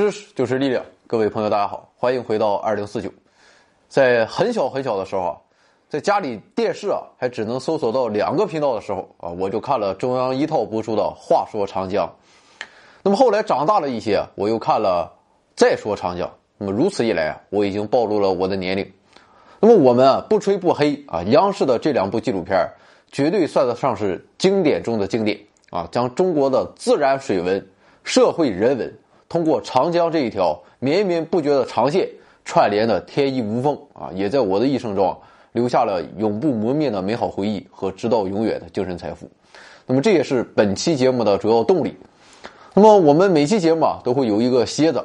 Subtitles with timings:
[0.00, 3.12] 知识就是力量，各位朋友，大家好，欢迎回到二零四九。
[3.86, 5.36] 在很小很小的时候啊，
[5.90, 12.06] 在家里电视啊还只能搜索到两个频道的时候啊，我就看了中央一套播出的《话说长江》。
[13.02, 15.12] 那么后来长大了一些，我又看了
[15.54, 16.26] 《再说长江》。
[16.56, 18.90] 那么如此一来啊，我已经暴露了我的年龄。
[19.60, 22.66] 那么我们啊不吹不黑啊，央视的这两部纪录片
[23.12, 27.68] 绝对算得上是经典中的经典啊，将中国的自然水文、
[28.02, 28.98] 社会人文。
[29.30, 32.06] 通过长江这一条绵绵不绝的长线
[32.44, 35.16] 串联的天衣无缝啊，也在我的一生中
[35.52, 39.30] 留下了永不磨灭的美好回忆和直到永远的精神财富。
[39.86, 41.96] 那么这也是本期节目的主要动力。
[42.74, 45.04] 那么我们每期节目啊都会有一个楔子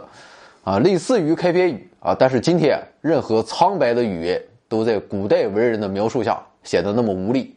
[0.64, 7.56] 啊，类似于开篇语啊，但是今天任何苍白的语言都在古代文人的描述下显得那么无力。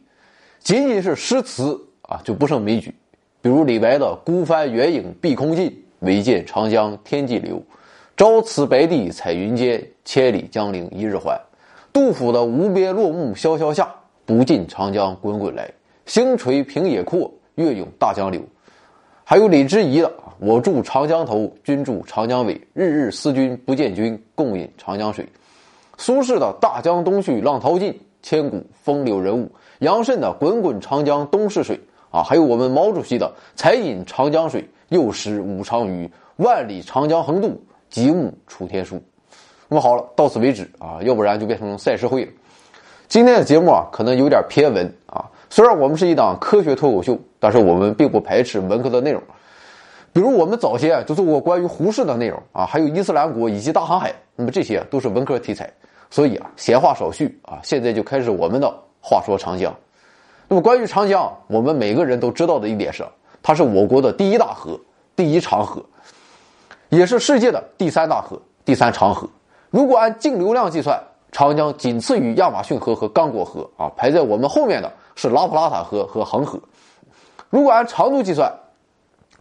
[0.59, 2.93] 仅仅是诗词啊就不胜枚举，
[3.41, 5.75] 比如李白的“孤帆远影碧空尽”。
[5.99, 7.61] 唯见长江天际流，
[8.15, 11.39] 朝辞白帝彩云间，千里江陵一日还。
[11.91, 13.93] 杜甫的无边落木萧萧下，
[14.25, 15.69] 不尽长江滚滚来。
[16.05, 18.41] 星垂平野阔，月涌大江流。
[19.23, 25.27] 还有李之仪的我住长江头，君住长江尾，日日思君不见君，共饮长江水。
[25.97, 29.51] 苏轼的大江东去，浪淘尽，千古风流人物。
[29.79, 34.67] 杨慎的滚滚长江东逝水啊，还有我们毛主席的才饮长江水。
[34.89, 37.59] 又识五常鱼，万里长江横渡，
[37.89, 39.01] 极目楚天舒。
[39.67, 42.31] 那么好了，到此为止啊，要不然就变成赛事会了。
[43.07, 45.25] 今天的节目啊，可能有点偏文啊。
[45.49, 49.21] 虽然我们是一档科学脱口秀，但是我们并不排斥文科的内容。
[50.11, 55.71] 比如我们早先就做过关于胡适的内容啊，还有伊斯兰国以及大航海，那么这些都是文科题材。
[56.09, 59.71] 所以啊，闲话少叙啊，现在就开始我们的话说长江。
[60.47, 63.03] 那么关于长江，我们每个人都知道的一点是。
[63.41, 64.79] 它是我国的第一大河，
[65.15, 65.83] 第一长河，
[66.89, 69.27] 也是世界的第三大河，第三长河。
[69.69, 71.01] 如果按净流量计算，
[71.31, 76.59] 长江仅次于亚马逊河和刚果河啊，排在我们后面的是拉普拉塔河和恒河。
[77.49, 78.51] 如果按长度计算，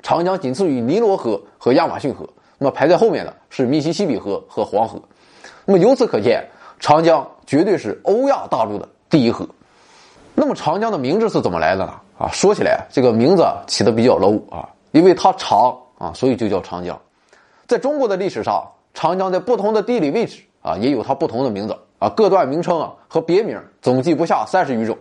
[0.02, 2.28] 长江仅次于尼罗河和亚马逊河，
[2.58, 5.00] 那么排在后面的是密西西比河和黄河。
[5.64, 6.46] 那么由此可见，
[6.78, 9.48] 长江绝对是欧亚大陆的第一河。
[10.34, 11.94] 那么长江的名字是怎么来的呢？
[12.18, 16.98] 啊，说起来这个名字起的比较 low 啊，因为它长啊，所以就叫长江。
[17.66, 24.98] 在中国的历史上，长江在不同的地理位置啊，也有它不同的名字啊，各段名称啊和别名总计不下三十余种。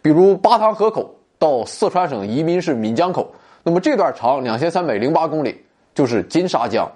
[0.00, 3.28] 比如巴塘河口到四川省宜宾市岷江口，
[3.64, 6.88] 那么这段长两千三百零八公里，就是金沙江。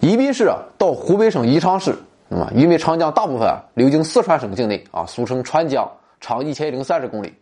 [0.00, 1.96] 宜宾市啊到湖北省宜昌市，
[2.28, 5.88] 那么因为长江大部分流经四川省境内啊，俗称川江。
[6.20, 7.32] 长一千零三十公里，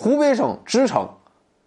[0.00, 1.08] 湖北省支城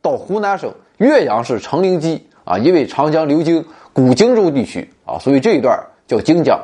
[0.01, 5.77] 到湖南省岳阳市成陵矶啊，因为长江流经古荆州地区啊，所以这一段
[6.07, 6.57] 叫荆江。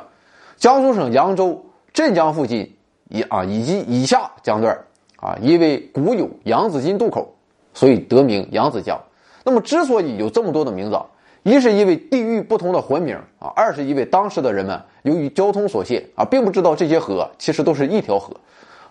[0.55, 2.73] 江苏省扬州镇江附近
[3.09, 4.79] 以啊以及以下江段
[5.17, 7.35] 啊，因为古有扬子津渡口，
[7.73, 8.97] 所以得名扬子江。
[9.43, 10.97] 那么之所以有这么多的名字，
[11.43, 18.33] 一是因为地域不同的混名啊，二是因为当时的人们由于交通所限啊，并不知道这些河其实都是一条河。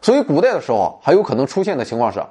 [0.02, 2.22] 所以，古代的时候还有可能出现的情况是，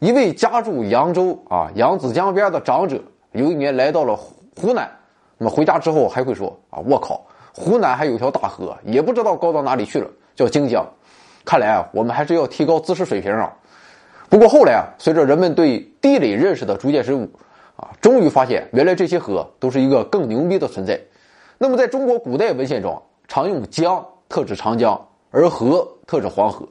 [0.00, 2.98] 一位家住扬州啊扬子江边的长者，
[3.32, 4.90] 有一年来到了湖南，
[5.36, 7.22] 那么回家之后还会说啊，我靠，
[7.52, 10.82] 湖南还有条大河，也不知道高到哪里去了，叫荆江。
[11.44, 13.52] 看来啊，我们还是要提高知识水平啊。
[14.30, 17.28] 不过后来啊，随着人们对地理认识的逐渐深入，
[17.76, 20.98] 啊，终于发现原来这些河都是一个更牛逼的存在。
[21.58, 24.98] 那么，在中国古代文献中，常用江特指长江，
[25.30, 26.66] 而河特指黄河。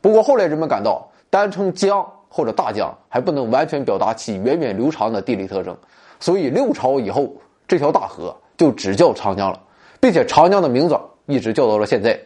[0.00, 5.76] 不过后来人们感到，单称江或者大江还不能完全表达其源远流长的地理特征，
[6.20, 7.30] 所以六朝以后，
[7.66, 9.60] 这条大河就只叫长江了，
[9.98, 10.96] 并且长江的名字
[11.26, 12.18] 一直叫到了现在。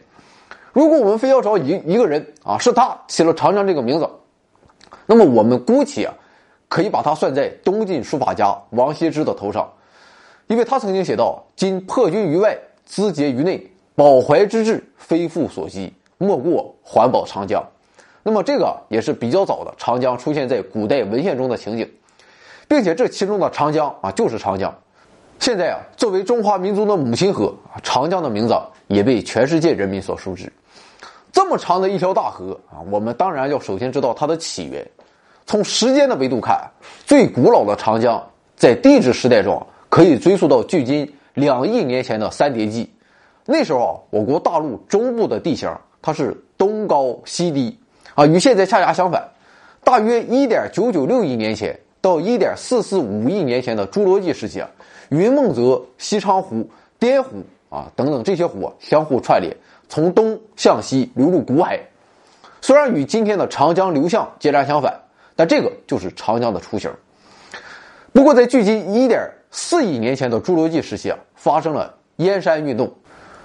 [0.71, 4.07] 如果我们非要找一一个人啊，是他起了长江这个名字，
[5.07, 6.09] 那么我们姑且
[6.69, 9.67] 可以把他算在东晋书法家王羲之的头上，
[10.45, 12.55] 因为他曾经写道：“今破军于外，
[12.85, 17.61] 资节于内，保怀之志，非复所及。”莫过环保长江，
[18.27, 21.87] 那么这个也是比较早的长江出现在古代文献中的情景，
[22.67, 24.73] 并且这其中的长江啊就是长江。
[25.37, 30.51] 现在啊，作为中华民族的母亲河，长江的名字也被全世界人民所熟知。
[31.31, 34.83] 这么长的一条大河啊，我们当然要首先知道它的起源。
[35.45, 36.59] 从时间的维度看，
[37.05, 38.19] 最古老的长江
[38.55, 42.91] 在地质时代中可以追溯到距今两亿年前的三叠纪。
[43.45, 45.71] 那时候啊，我国大陆中部的地形。
[46.01, 47.75] 它是东高西低，
[48.15, 49.29] 啊，与现在恰恰相反。
[49.83, 54.67] 大约一点九九六亿年前到一点四四五亿年前的侏罗纪时期啊，
[55.09, 56.67] 云梦泽、西昌湖
[56.97, 59.55] 滇湖啊等等这些湖啊相互串联，
[59.87, 61.79] 从东向西流入古海。
[62.61, 64.99] 虽然与今天的长江流向截然相反，
[65.35, 66.91] 但这个就是长江的雏形。
[68.11, 72.91] 不过，在距今一点四亿年前的侏罗纪时期啊，发生了燕山运动。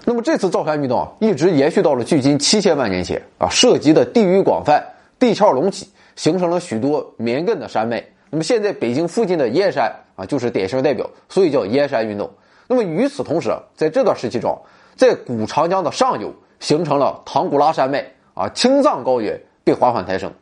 [0.04, 4.82] 那么这次造山运动啊，一直延续到了距今七千万年前啊，涉及的地域广泛，
[5.18, 8.02] 地壳隆起，形成了许多绵亘的山脉。
[8.30, 12.30] 那么现在北京附近的燕山啊，就是典型代表，所以叫燕山运动。
[12.66, 14.58] 那么与此同时，在这段时期中，
[14.96, 18.04] 在古长江的上游形成了唐古拉山脉
[18.34, 20.32] 啊，青藏高原被缓缓抬升。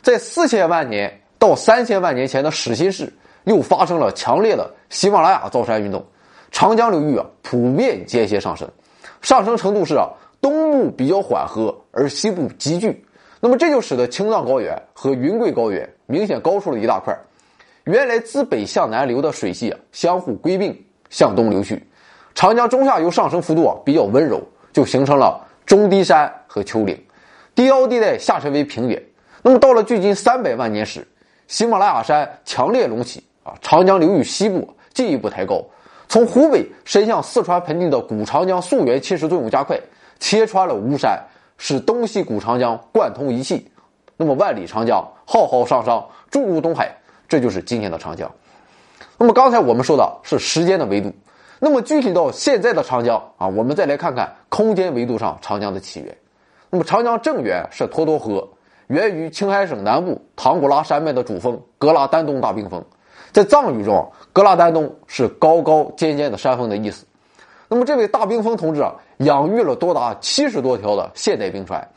[0.00, 3.12] 在四千万年到三千万年前的始新世，
[3.44, 6.04] 又发生了强烈的喜马拉雅造山运动，
[6.52, 8.68] 长江流域啊普遍间歇上升。
[9.24, 13.02] 上升程度是啊，东部比较缓和，而西部急剧。
[13.40, 17.18] 那么这就使得青藏高原和云贵高原明显高出了一大块。
[17.84, 20.78] 原来自北向南流的水系啊，相互归并
[21.08, 21.82] 向东流去。
[22.34, 24.42] 长江中下游上升幅度啊比较温柔，
[24.74, 26.94] 就形成了中低山和丘陵，
[27.54, 29.02] 低凹地带下沉为平原。
[29.42, 31.06] 那么到了距今三百万年时，
[31.48, 35.64] 喜马拉雅山强烈隆起啊，长江流域西部进一步抬高。
[36.08, 39.78] 从湖北伸向四川盆地的古长江溯源侵蚀作用加快，
[40.20, 41.18] 切穿了巫山，
[41.58, 43.70] 使东西古长江贯通一气。
[44.16, 46.96] 那么万里长江浩浩汤汤注入东海，
[47.28, 48.30] 这就是今天的长江。
[49.18, 51.12] 那么刚才我们说的是时间的维度，
[51.58, 56.16] 那么具体到现在的长江啊，我们再来看看空间维度上长江的起源。
[56.70, 58.48] 那么长江正源是沱沱河，
[58.88, 62.84] 源于青海省南部唐古拉山脉的主峰格拉丹东大冰峰。
[63.32, 67.06] 在藏语中，格拉丹东是高高尖尖的山峰的意思。
[67.68, 71.88] 那么，这位大冰峰同志啊，养育了多达七十多条的现代冰川，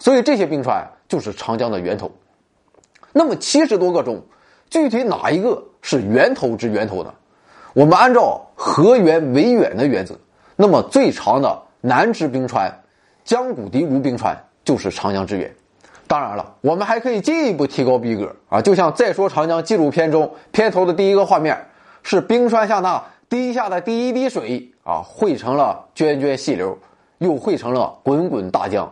[0.00, 2.10] 所以这些冰川就是长江的源头。
[3.12, 4.20] 那么，七十多个中，
[4.70, 7.12] 具体哪一个是源头之源头呢？
[7.74, 10.14] 我们按照河源为远的原则，
[10.56, 12.72] 那么最长的南支冰川
[13.24, 14.34] 江古迪卢冰川
[14.64, 15.54] 就是长江之源。
[16.06, 18.60] 当然了，我们还可以进一步提高逼格啊！
[18.60, 21.66] 就像《再说长江》纪录片中片头的第一个画面，
[22.04, 26.78] 是冰川下那滴下的第一滴水啊，汇成了涓涓细流，
[27.18, 28.88] 又汇成了滚滚大江。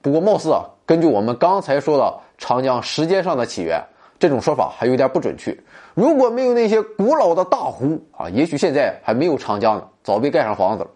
[0.00, 3.82] 不过，貌似啊，根据我们刚才说的长江时间上的起源，
[4.20, 5.52] 这种说法还有点不准确。
[5.94, 10.90] 如果没有那些古老的大湖啊，也许现在还没有长江呢，早被盖上房子了。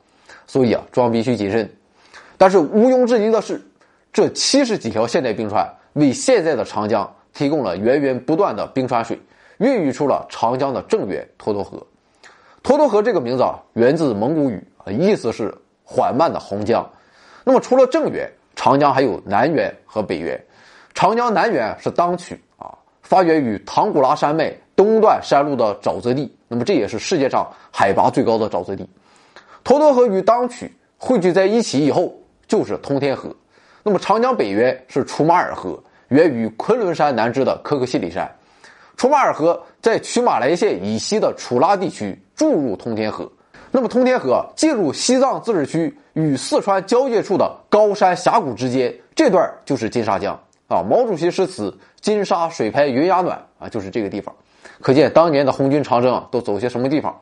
[0.47, 1.69] 所以啊，装逼需谨慎。
[2.39, 3.61] 但是毋庸置疑的是。
[4.13, 9.21] 这七十几条现代冰川为现在的长江提供了源源不断的冰川水，
[9.59, 11.85] 孕育出了长江的正源沱沱河。
[12.63, 15.55] 沱沱河这个名字啊，源自蒙古语，意思是
[15.85, 16.85] 缓慢的洪江。
[17.45, 20.43] 那么除了正源，长江还有南源和北源。
[20.95, 28.89] 长江南源是当曲啊，发源于唐古拉山脉东段山路的沼泽地，那么这也是世界上海拔最高的沼泽地。
[29.65, 32.13] 沱沱河与当曲汇聚在一起以后，
[32.49, 33.31] 就是通天河。
[33.83, 35.79] 那么长江北源是楚马尔河，
[36.09, 38.29] 源于昆仑山南支的可可西里山。
[38.97, 43.31] 楚马尔河在曲马来县以西的楚拉地区注入通天河。
[43.71, 50.83] 那么通天河进入西藏自治区与四川交界处的高山峡谷之间，这段就是金沙江啊。
[50.83, 54.35] 毛主席诗词“金沙水拍云崖暖”啊，就是这个地方。
[54.81, 57.15] 可见当年的红军长征啊，都走些什么地方。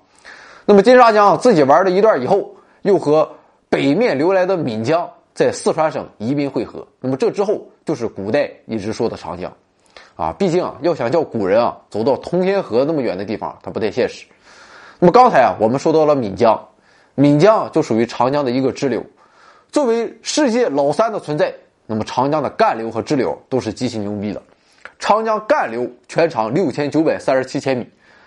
[0.65, 3.29] 那么金沙江自己玩了一段以后，又和
[3.69, 5.11] 北面流来的岷江。
[5.35, 9.53] 在四川省宜宾汇合，那么这之后就是古代一直说的长江，
[10.17, 14.27] 啊，毕竟啊，要想叫古人啊走到通天河那么远的地方，它不太现实。
[14.99, 16.69] 那么刚才啊，我们说到了岷江，
[17.17, 19.05] 岷江就属于长江的一个支流，
[19.71, 21.53] 作为世界老三的存在，
[21.87, 24.41] 那么长江的干流和支流都是极其牛逼的。
[24.99, 27.87] 长江干流全长六千九百三十七千米，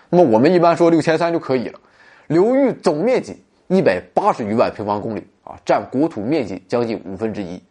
[0.09, 1.79] 那么我们一般说六千三就可以了。
[2.27, 5.25] 流域总面积一百八十余万平方公里。
[5.47, 7.63] 啊，占国土面积将近五分之一。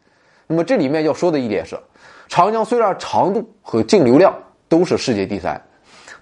[0.47, 1.79] 那么这里面要说的一点是，
[2.29, 4.35] 长江虽然长度和净流量
[4.69, 5.61] 都是世界第三，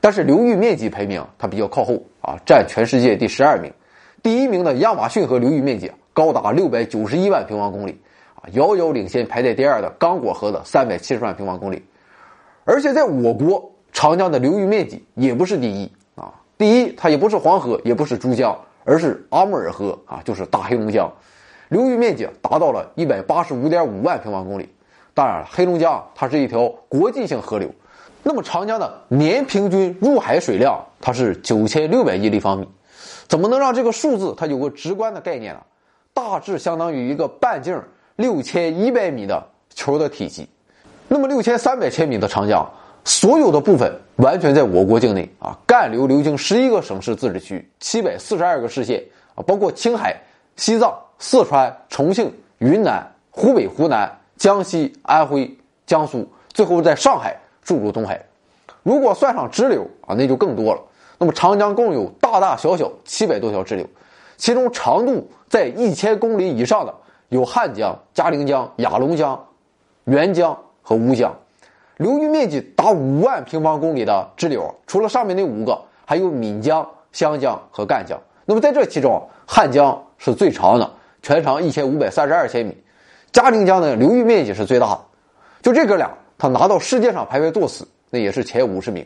[0.01, 3.73] 但是流域面积排名它比较靠后啊，占全世界第十二名。
[4.23, 8.01] 第一名的亚马逊河流域面积高达六百九十一万平方公里，
[8.37, 11.83] 啊，遥遥领先排在第二的刚果河的三百七十万平方公里。
[12.65, 21.11] 而且在我国，长江的流域面积也不是第一啊，第一它也不是黄河，也不是珠江，而是阿穆尔河啊，就是大黑龙江。
[21.69, 24.69] 流域面积达到了一百八十五点五万平方公里。
[25.15, 27.71] 当然了，黑龙江它是一条国际性河流。
[28.23, 32.69] 那么长江的年平均入海水量它是九千六百亿立方米，
[33.29, 35.61] 怎么能让这个数字它有个直观的概念呢？
[36.13, 37.81] 大致相当于一个半径
[38.17, 40.49] 六千一百米的球的体积。
[41.07, 42.69] 那么六千三百千米的长江，
[43.05, 49.03] 所有的部分完全在我国境内啊，干流流经十一个省市自治区、七百四十二个市县。
[49.35, 50.17] 啊，包括青海、
[50.55, 58.25] 西藏、四川、重庆、云南、湖北、湖南、江西、安徽、江苏，最后在上海注入东海。
[58.83, 60.81] 如果算上支流啊，那就更多了。
[61.19, 63.87] 那么长江共有大大小小七百多条支流，
[64.37, 66.93] 其中长度在一千公里以上的
[67.29, 69.47] 有汉江、嘉陵江、雅砻江、
[70.07, 71.35] 沅江和乌江。
[71.99, 78.21] 流域面积达五万平方公里的支流，除了上面那五个，还有闽江、湘江和赣江。
[78.45, 80.91] 那么在这其中，汉江是最长的，
[81.23, 82.73] 全长一千五百三十二千米；
[83.35, 85.01] 嘉陵江的流域面积是最大的。
[85.61, 89.05] 就这哥俩，他拿到世界上排位作死，那也是前五十名。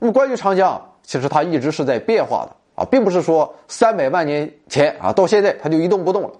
[0.00, 6.30] 那么关于长江，其实它一直是在变化的啊，并不是说三百万年前啊到现在它就一动不动了。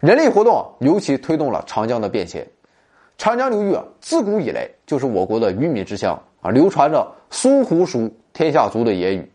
[0.00, 2.46] 人类活动尤其推动了长江的变迁。
[3.18, 9.30] 长江流域啊，自古以来就是我国的鱼米之乡啊，流传着“苏湖熟，天下足”的言语。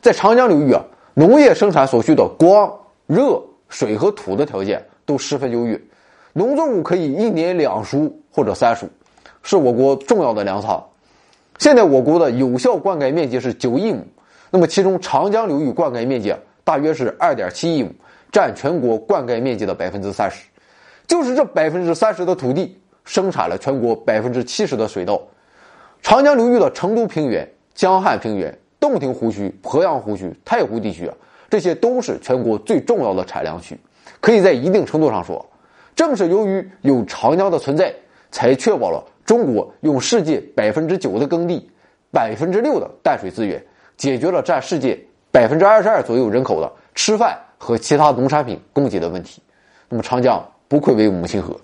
[0.00, 0.82] 在长江流域啊，
[1.14, 2.68] 农业生产所需的光、
[3.06, 5.80] 热、水和土的条件都十分优越，
[6.36, 8.86] 农作物可以一年两熟或者三熟，
[9.42, 10.84] 是我国重要的粮仓。
[11.58, 14.04] 现在我国的有效灌溉面积是九亿亩，
[14.50, 17.90] 那么其中长江流域灌溉面积大约是二点七亿亩，
[18.30, 20.44] 占全国灌溉面积的百分之三十。
[21.06, 22.78] 就是这百分之三十的土地。
[23.06, 25.22] 生产了全国百分之七十的水稻，
[26.02, 31.14] 长江流域的成都平原、江汉平原、洞庭湖区、鄱阳湖区、太湖地区啊，
[31.48, 33.78] 这些都是全国最重要的产粮区。
[34.20, 35.46] 可以在一定程度上说，
[35.96, 37.92] 正是由于有长江的存在，
[38.30, 41.68] 才确保了中国用世界百分之九的耕地、
[42.12, 43.60] 百分之六的淡水资源，
[43.96, 44.96] 解决了占世界
[45.32, 49.42] 百分之二十二左右人口的吃饭和其他农产品供给的问题。
[49.88, 51.58] 那么，长江不愧为母亲河。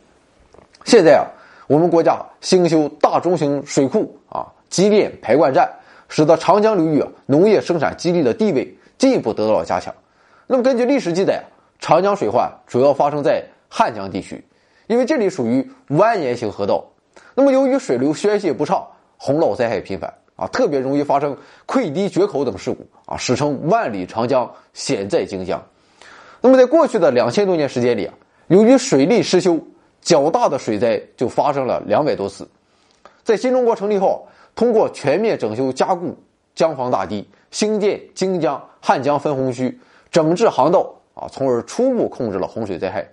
[0.85, 1.29] 现在啊，
[1.67, 5.71] 我们国家兴修大中型水库啊、机电排灌站，
[6.09, 9.95] 使得长江流域啊农业生产基地的地位进一步得到了加强。
[10.47, 11.45] 那么根据历史记载，
[11.79, 14.45] 长江水患主要发生在汉江地区，
[14.87, 16.85] 因为这里属于蜿蜒型河道。
[17.35, 18.87] 那么由于水流宣泄不畅，
[19.17, 21.35] 洪涝灾害频繁啊，特别容易发生
[21.67, 25.59] 溃堤决口等事故啊，史称万里长江险在荆江。
[26.43, 28.13] 那么在过去的两千多年时间里啊，
[28.49, 29.59] 由于水利失修。
[30.05, 32.45] 较大的水灾就发生了两百多次，
[33.23, 36.19] 在新中国成立后，通过全面整修加固
[36.57, 39.79] 江防大堤，兴建荆江、汉江分洪区，
[40.11, 43.07] 整治航道啊，从而初步控制了洪水灾害。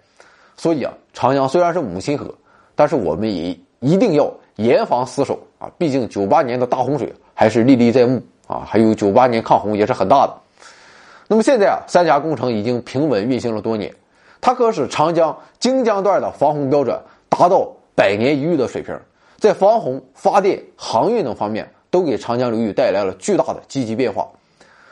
[0.60, 2.36] 所以啊，长江虽然是母亲河，
[2.76, 5.72] 但是我们也一定要严防死守啊！
[5.78, 10.36] 毕竟九八年的大洪水还是历历在目啊，还有九八年抗洪也是很大的。
[11.30, 13.90] 那么现在啊，三峡工程已经平稳运行了多年。
[14.42, 17.00] 它可使长江荆江段的防洪标准
[17.30, 18.94] 达到百年一遇的水平，
[19.38, 24.28] 在防洪、发电、航运等方面都给长江流域带来了巨大的积极变化。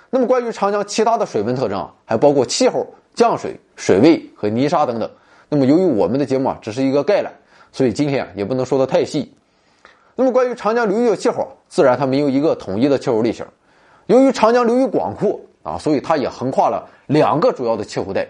[0.10, 5.12] 那么，关于长江其他的水文特征啊，还包括气候、降水、水位和泥沙等等。
[5.50, 7.32] 那么，由于我们的节目啊只是一个概览，
[7.72, 9.32] 所以今天啊也不能说的太细。
[10.16, 13.46] 那么，关于长江流域的气候，自然它没有一个统一的气候类型。
[14.08, 18.27] 由于长江流域广阔啊，所以它也横跨了两个主要的气候带。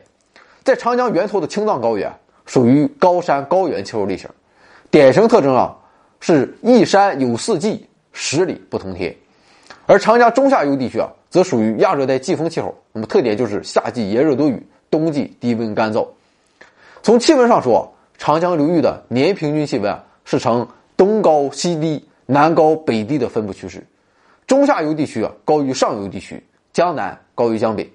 [0.63, 2.11] 在长江源头的青藏高原
[2.45, 4.29] 属于高山高原气候类型，
[4.91, 5.75] 典型特征啊
[6.19, 9.15] 是一山有四季，十里不同天。
[9.85, 16.05] 而长江中下游地区啊，则属于亚热带季风气候，那么特点就是夏季炎热多雨，冬季低温干燥。
[17.01, 23.85] 从气温上说，长江流域的年平均气温是呈东高西低、南高北低的分布趋势，
[24.45, 27.89] 中下游地区啊高于上游地区，江南高于江北。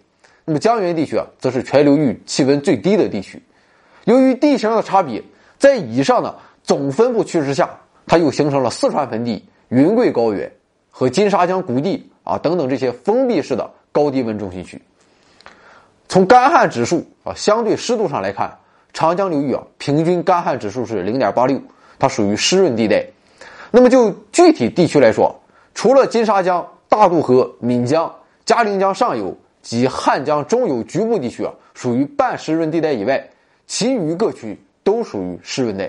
[0.44, 3.42] 那么江源地区啊，则是全流域气温最低的地区。
[4.04, 5.22] 由于地形的差别，
[5.58, 7.70] 在以上的总分布趋势下，
[8.06, 10.50] 它又形成了四川盆地、云贵高原
[10.90, 14.82] 和金沙江谷地啊等等这些封闭式的高低温中心区。
[16.08, 18.58] 从干旱指数啊相对湿度上来看，
[18.92, 21.60] 长江流域啊平均干旱指数是零点八六，
[21.98, 23.06] 它属于湿润地带。
[23.70, 25.40] 那么就具体地区来说，
[25.74, 29.36] 除了金沙江、大渡河、岷江、嘉陵江上游。
[29.62, 33.30] 及汉江中游局部地区啊，属于半湿润地带以外，
[33.64, 35.88] 其余各区都属于湿润带。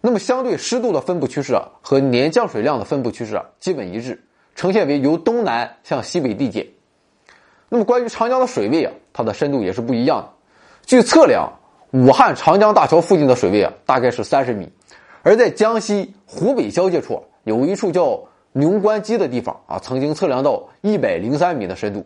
[0.00, 4.20] 那么，相对湿度的分布趋势啊，和年降水量的分布趋势啊，基本一致，
[4.56, 6.66] 呈现为由东南向西北递减。
[7.68, 10.28] 那么，关于长江的水位啊，它的深度也是不一样的。
[10.84, 11.48] 据测量，
[11.94, 14.66] 武汉长江大桥附近的水位啊，大概是三十米；
[15.22, 18.20] 而在江西湖北交界处，有一处叫
[18.50, 22.04] 牛关矶的地方啊，曾经测量到一百零三米的深度。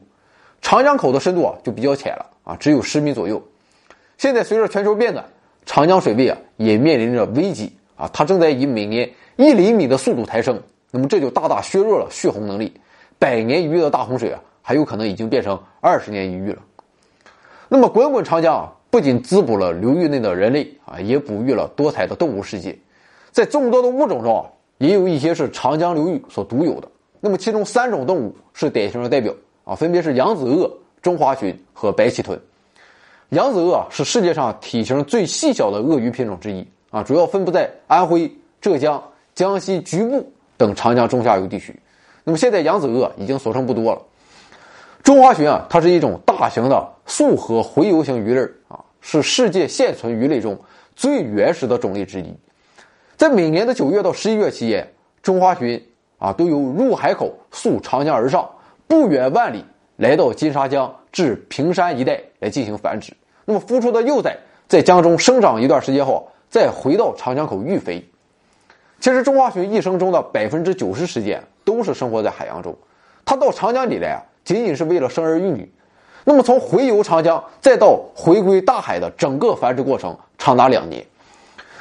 [0.61, 3.43] 长江口的深度啊就比较浅了啊，只有十米左右。
[4.19, 5.25] 现在随着全球变暖，
[5.65, 10.63] 长江水位啊也面临着危机啊，它正在以每年一厘米的速度抬升。
[10.91, 12.79] 那么这就大大削弱了蓄洪能力，
[13.19, 16.61] 百年一遇的大洪水啊，还有可能已经变成二十年一遇了。
[17.71, 22.77] 那么滚滚长江啊，不仅滋补了流域内的人类啊，也哺育了多彩的动物世界。
[23.31, 24.47] 在众多的物种中啊，
[24.79, 26.89] 也有一些是长江流域所独有的。
[27.21, 32.41] 那么其中三种动物是典型的代表啊，分别是扬子鳄、中华鲟和白鳍豚。
[33.31, 39.03] 扬子鳄是世界上体型最细小的鳄鱼品种之一啊，主要分布在安徽、浙江、
[39.35, 41.79] 江西局部等长江中下游地区。
[42.25, 44.01] 那么现在扬子鳄已经所剩不多了。
[45.03, 48.49] 中华鲟啊，它是一种大型的溯河洄游型鱼类，
[49.01, 50.59] 是世界现存鱼类中
[50.95, 52.35] 最原始的种类之一。
[53.17, 54.87] 在每年的九月到十一月期间，
[55.23, 55.83] 中华鲟
[56.19, 58.49] 啊都由入海口溯长江而上，
[58.87, 59.65] 不远万里
[59.97, 63.13] 来到金沙江至平山一带来进行繁殖。
[63.45, 64.37] 那么孵出的幼崽
[64.69, 68.05] 在江中生长一段时间后，再回到长江口育肥。
[69.01, 72.77] 其实中华鲟一生中的百分之九十时间都是生活在海洋中，
[73.25, 75.71] 它到长江里来啊，仅仅是为了生儿育女。
[76.29, 81.03] 那么从回游长江再到回归大海的整个繁殖过程长达两年，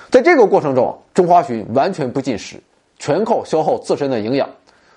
[0.10, 2.56] 在这个过程中，中华鲟完全不进食，
[2.98, 4.50] 全靠消耗自身的营养。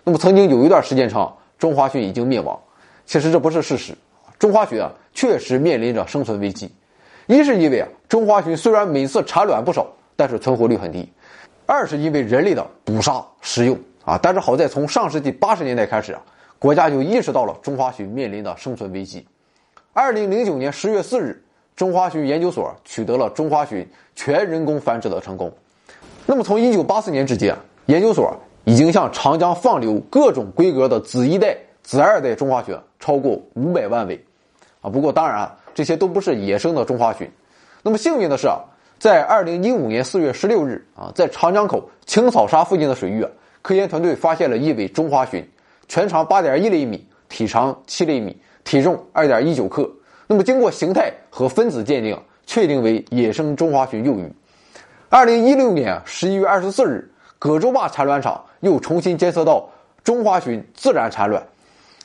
[0.04, 2.56] 那么曾经有一段时间长，中华鲟已经灭亡。
[3.06, 3.92] 其实这不是事实。
[4.38, 6.72] 中华鲟啊，确实面临着生存危机。
[7.26, 11.04] 一是因为啊，中华鲟虽然每次产卵不少，但是存活率很低；
[11.66, 14.16] 二是因为人类的捕杀食用啊。
[14.22, 16.22] 但是好在从上世纪八十年代开始啊，
[16.60, 19.26] 国家就意识到了中华鲟面临的生存危机。
[19.92, 21.42] 二零零九年十月四日，
[21.74, 25.52] 中华鲟研究所取得了中华鲟全人工繁殖的成功。
[26.26, 28.32] 那么从一九八四年至今啊，研究所
[28.64, 34.24] 已经向长江放流各种规格的子一代、子二代中华鲟超过五百万尾。
[34.80, 37.28] 啊，不过当然啊，这些都不是野生的中华鲟。
[37.82, 38.60] 那么幸运的是啊，
[39.00, 45.44] 在二零一五年四月十六日啊，在长江口青草沙附近的水域啊，科研团队发现了一尾中华鲟，
[45.88, 49.90] 全长八点一厘米，体长七厘米，体重二点一九克。
[50.26, 54.32] 那么经过形态和分子鉴定，确定为野生中华鲟幼鱼。
[55.08, 59.68] 二零一六年十一月二十四日，葛洲坝产卵场又重新监测到
[60.04, 61.42] 中华鲟自然产卵。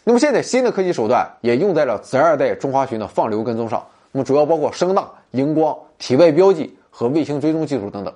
[0.04, 8.13] 那么现在新的科技手段也用在了子二代中华鲟的放流跟踪上，那么主要包括声呐、荧光、体外标记和卫星追踪技术等等。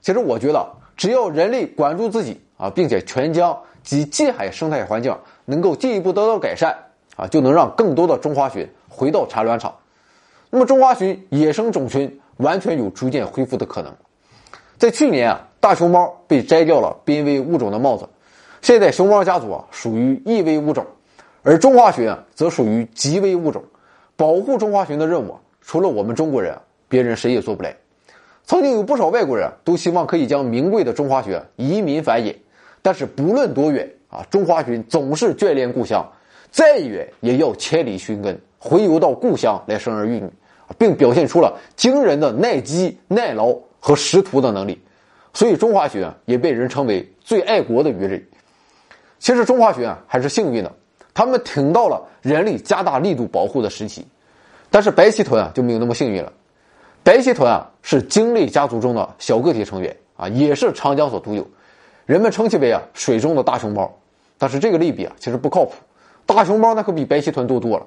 [0.00, 6.74] 其实我觉得，只要人类管住自己啊，并且全江及近海生态环境能够进一步得到改善
[7.16, 9.74] 啊，就能让更多的中华鲟回到产卵场。
[10.50, 13.92] 那么中华鲟野生种群完全有逐渐恢复的可能。
[14.78, 18.08] 在去年啊，大熊猫被摘掉了濒危物种的帽子，
[18.60, 20.86] 现在熊猫家族啊属于易危物种。
[21.42, 23.62] 而中华鲟，则属于极危物种，
[24.16, 27.74] 保护中华鲟的任务，除了我们中国人，别人谁也做不来。
[28.44, 32.34] 曾经有不少外国人都希望可以将名贵的中华鲟移民繁衍，
[32.82, 36.04] 但是不论多远啊，中华鲟总是眷恋故乡，
[36.56, 40.30] 再远也要千里寻根，回游到故乡来生儿育女，
[40.78, 44.80] 并表现出了惊人的耐饥、耐劳和识途的能力。
[45.34, 48.24] 所以，中华鲟啊，也被人称为最爱国的鱼类。
[49.18, 50.72] 其实，中华鲟啊，还是幸运的。
[51.12, 54.06] 他们挺到了人类加大力度保护的时期，
[54.70, 56.32] 但是白鳍豚啊就没有那么幸运了。
[57.02, 61.46] 白鳍豚啊是鲸类家族中的小个体成员啊，也是长江所独有，
[62.06, 63.94] 人们称其为啊水中的大熊猫。
[64.38, 65.72] 但是这个类比啊其实不靠谱，
[66.26, 67.86] 大熊猫那可比白鳍豚多多了。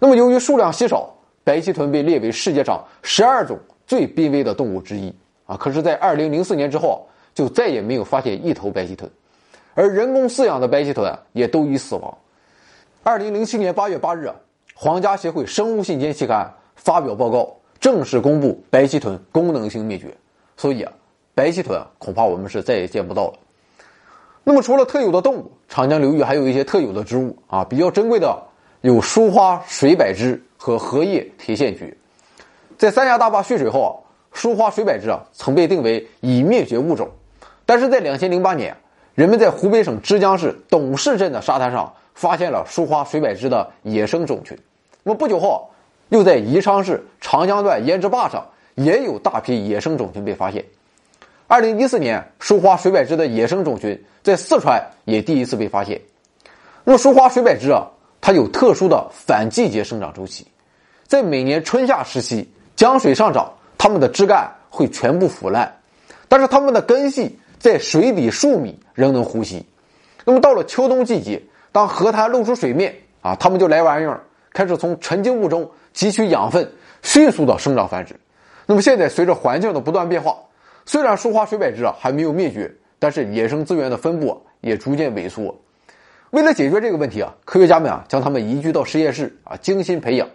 [0.00, 1.08] 那么由于数量稀少，
[1.44, 5.14] 白鳍豚被列为世界上十二种最濒危的动物之一
[5.46, 5.56] 啊。
[5.56, 9.08] 可是，在二零零四年之后，就再也没有发现一头白鳍豚，
[9.74, 12.18] 而人工饲养的白鳍豚也都已死亡。
[13.04, 14.30] 二零零七年八月八日，
[14.74, 20.14] 皇家协会生物信件期刊发表报告，正式公布白鳍豚功能性灭绝。
[20.56, 20.92] 所以啊，
[21.34, 23.34] 白鳍豚恐怕我们是再也见不到了。
[24.44, 28.42] 那么，除了特有的动物，长江流域还有一些特有的植物啊，比较珍贵的
[28.80, 31.96] 有疏花水柏枝和荷叶铁线蕨。
[32.76, 33.92] 在三峡大坝蓄水后啊，
[34.32, 37.08] 疏花水柏枝啊曾被定为已灭绝物种，
[37.66, 38.76] 但是在两千零八年，
[39.14, 41.92] 人们在湖北省枝江市董氏镇的沙滩上。
[42.14, 44.58] 发现了疏花水柏枝的野生种群，
[45.04, 45.70] 那么不久后，
[46.08, 50.64] 又在宜昌市长江段胭脂坝上也有大批野生种群被发现。
[51.50, 55.98] 二零一四年，疏花水柏枝的野生种群在四川也第一次被发现。
[56.84, 57.88] 那么疏花水柏枝啊，
[58.20, 60.46] 它有特殊的反季节生长周期，
[61.06, 65.74] 在每年春夏时期，江水上涨，它们的枝干会全部腐烂，
[66.28, 69.64] 但是它们的根系在水底数米仍能呼吸。
[70.26, 74.20] 那么到了秋冬季节，当河滩露出水面啊，它们就来玩意儿，
[74.52, 78.14] 开始从沉积物中汲取养分，迅速的生长繁殖。
[78.66, 80.36] 那么现在随着环境的不断变化，
[80.88, 85.54] 虽然疏花水柏枝啊还没有灭绝，但是野生资源的分布也逐渐萎缩。
[86.30, 90.26] 为了解决这个问题啊，科学家们啊将它们移居到实验室啊精心培养，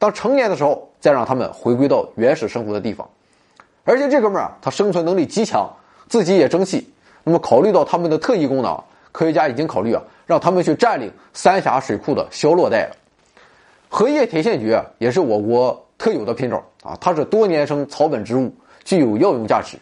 [0.00, 3.08] 当成年的时候再让他们回归到原始生活的地方。
[3.84, 5.70] 而且这哥们儿啊，他生存能力极强，
[6.08, 6.92] 自己也争气。
[7.22, 12.96] 那么考虑到他们的特异功能，科学家已经考虑啊，让他们去占领三峡水库的消落带了。
[13.88, 19.78] 荷叶铁线蕨也是我国特有的品种啊，它是多年生草本植物，具有药用价值。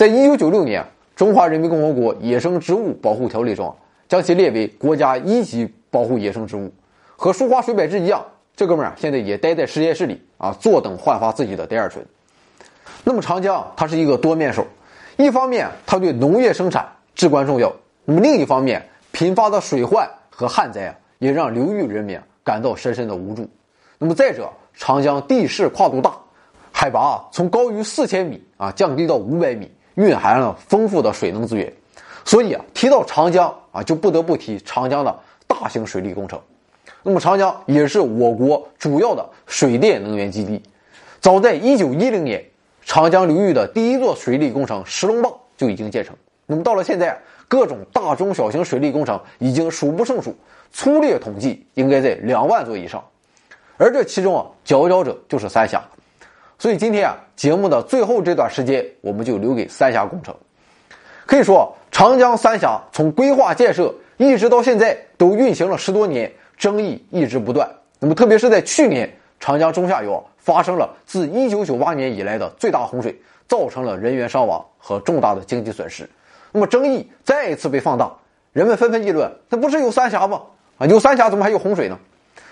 [0.00, 0.82] 在一九九六年，
[1.14, 3.76] 《中华人民共和国野生植物保护条例》中，
[4.08, 6.72] 将其列为国家一级保护野生植物。
[7.16, 8.24] 和舒花水柏枝一样，
[8.56, 12.02] 这哥们儿现在也待在实验室里啊，坐等焕发自己的第二春。
[13.04, 14.66] 那么长江它是一个多面手，
[15.18, 17.70] 一方面它对农业生产至关重要，
[18.06, 18.82] 那么另一方面
[19.12, 22.18] 频发的水患和旱灾啊，也让流域人民。
[22.42, 23.46] 感到深深的无助。
[23.98, 26.16] 那么再者，长江地势跨度大，
[26.72, 31.72] 海拔从高于四千米啊降低到五百米，蕴含了丰富的水能资源。
[32.24, 36.40] 所以啊，提到长江啊，就不得不提长江的大型水利工程。
[37.02, 40.62] 那么长江也是我国主要的水电能源基地。
[41.20, 42.44] 早在一九一零年，
[42.84, 46.14] 长江流域的第一座水利工程石龙坝就已经建成。
[46.46, 50.36] 那么到了现在，各种大中小型水利工程已经数不胜数。
[50.72, 53.02] 粗略统计，应该在两万座以上，
[53.76, 55.82] 而这其中啊，佼佼者就是三峡。
[56.60, 60.34] 所以今天啊，节目的最后这段时间，我们就留给三峡工程。
[61.24, 67.66] 可以说，长江三峡从规划建设一直到现在都运行了十多年，争议一直不断。
[67.98, 73.18] 那么，特别是在去年，长江中下游发生了自1998年以来的最大洪水，
[73.48, 76.06] 造成了人员伤亡和重大的经济损失。
[76.52, 78.12] 那么，争议再一次被放大，
[78.52, 80.42] 人们纷纷议论：那不是有三峡吗？
[80.76, 81.98] 啊，有三峡怎么还有洪水呢？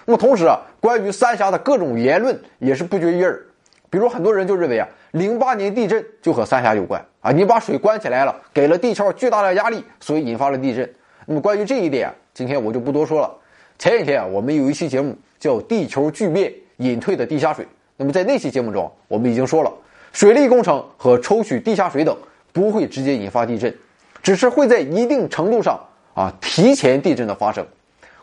[0.06, 3.44] 那么同时啊，关于三峡的各种言论也是不绝于耳。
[3.90, 10.88] 比如很多人就认为啊，零八年地震就和三峡有关啊，你把水关起来了，给了地壳巨大的压力，所以引发了地震。
[11.26, 13.30] 那么关于这一点，今天我就不多说了。
[13.78, 17.64] 前几天啊，我们有一期节目叫《地球巨变：隐退的地下水》。
[17.96, 19.72] 那么在那期节目中，我们已经说了，
[20.12, 22.16] 水利工程和抽取地下水等
[22.52, 23.74] 不会直接引发地震，
[24.22, 25.78] 只是会在一定程度上
[26.14, 27.66] 啊提前地震的发生。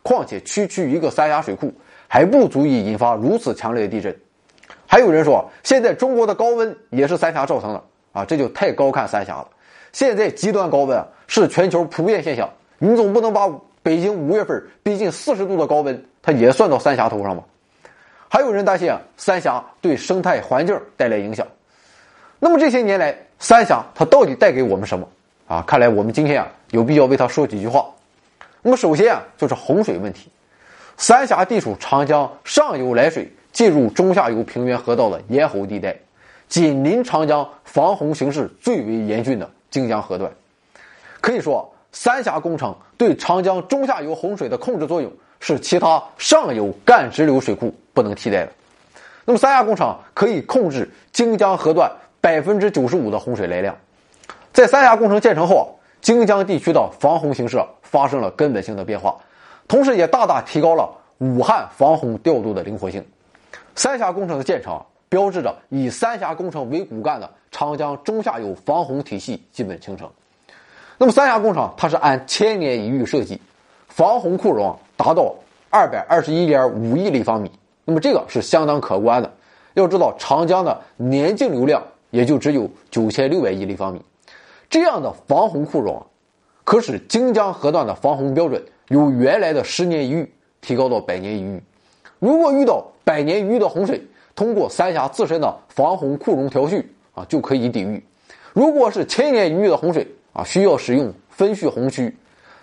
[0.01, 1.73] 况且区区一个三峡水库
[2.07, 4.15] 还不足以引发如此强烈的地震。
[4.87, 9.47] 还有人说，现在中国的高温也是三峡造成的啊，这就太高看三峡了。
[9.91, 13.49] 现在极端高温啊是全球普遍现象，你总不能把
[13.81, 17.43] 北京五月份逼近四十度的高温，它也算到三峡头上吧？
[18.27, 21.45] 还有人担心啊，三峡对生态环境带来影响。
[22.39, 25.07] 那么这些年来，三峡它到底带给我们什么
[25.47, 25.63] 啊？
[25.65, 27.85] 看来我们今天啊，有必要为它说几句话。
[28.61, 30.29] 那么首先啊，就是洪水问题。
[30.97, 35.95] 三峡地处长江上游来水进入中下游平原河道的咽喉地带，
[36.49, 40.29] 紧邻长江防洪形势最为严峻的荆江河段。
[41.21, 48.51] 可以说，三峡工程对长江中下游洪水的控制作用是其他上游干支流水库不能替代的。
[49.23, 51.89] 那么，三峡工程可以控制荆江河段
[52.19, 53.73] 百分之九十五的洪水来量。
[54.51, 57.59] 在三峡工程建成后，荆江地区的防洪形势。
[57.81, 59.15] 发生了根本性的变化，
[59.69, 60.89] 同时也大大提高了
[61.19, 63.01] 武汉防洪调度的灵活性。
[63.75, 70.09] 三峡工程的建成，标志着以三峡工程为骨干的长江中下游防洪体系基本形成。
[70.97, 73.39] 那么，三峡工程它是按千年一遇设计，
[73.89, 75.35] 防洪库容达到
[75.69, 77.51] 二百二十一点五亿立方米，
[77.83, 79.29] 那么这个是相当可观的。
[79.73, 84.01] 要知道，长江的年净流量也就只有九千六百亿立方米，
[84.69, 86.01] 这样的防洪库容。
[86.63, 91.61] 可使荆江河段的防洪标准由原来的十年一遇提高到百年一遇。
[92.19, 97.97] 如果遇到百年一遇的洪水，通过三峡自身的防洪库容调蓄啊就可以抵御；
[98.51, 102.13] 如果是千年一遇的洪水啊，需要使用分蓄洪区。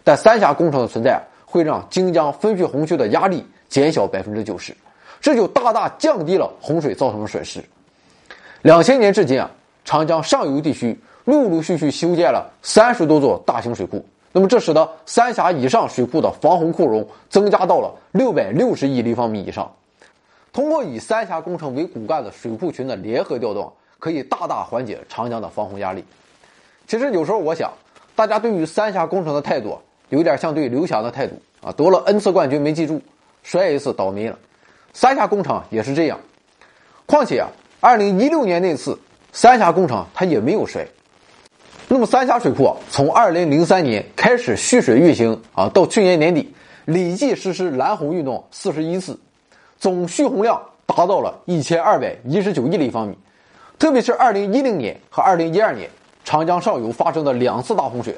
[0.05, 4.77] 但三峡工程的存在会让荆江分蓄洪区的压力减小百分之九十，
[5.21, 7.65] 这就大大降低了洪水造成的损失。
[8.61, 9.51] 两千年至今啊，
[9.85, 10.99] 长江上游地区。
[11.25, 19.73] 陆陆续续修建了三十多座大型水库，那么这使得三峡以上水库的防洪库容增加到了六百六十亿立方米以上。
[20.53, 26.05] 通过以三峡工程为骨干的水库群的联合调动，可以大大缓解长江的防洪压力。
[26.87, 27.73] 其实有时候我想，
[28.15, 29.79] 大家对于三峡工程的态度，
[30.11, 33.01] 有点像对刘翔的态度啊，得了 N 次冠军没记住，
[33.43, 34.39] 摔一次倒霉了。
[34.93, 36.21] 三峡工程也是这样。
[37.07, 37.49] 况且啊，
[37.81, 38.99] 二零一六年那次
[39.33, 40.87] 三峡工程它也没有摔。
[41.89, 49.19] 那么三峡水库啊，从二零零三年开始蓄水运行啊，到去年年底，累计实施拦洪运动四十一次，
[49.83, 53.19] 总蓄洪量达到了一千二百一十九亿立方米。
[53.81, 55.91] 特别是二零一零年和二零一二年，
[56.23, 58.17] 长江上游发生的两次大洪水，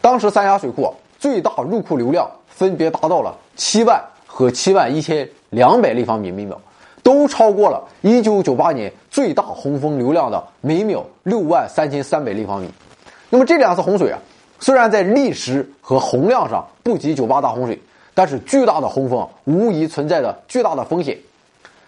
[0.00, 6.60] 当时三峡水库最大入库流量分别达到了七万和七万一千两百立方米每秒，
[7.04, 12.68] 都超过了1998年最大洪峰流量的每秒6万3300立方米。
[13.30, 14.18] 那么这两次洪水啊，
[14.58, 17.80] 虽然在历时和洪量上不及九八大洪水，
[18.16, 21.18] 但是巨大的洪峰无疑存在着巨大的风险。